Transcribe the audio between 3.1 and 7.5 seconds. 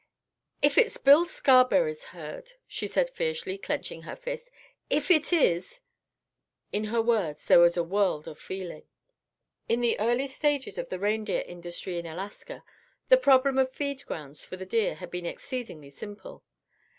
fiercely, clenching her fists, "if it is!" In her words